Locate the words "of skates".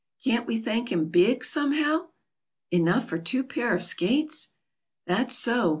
3.75-4.49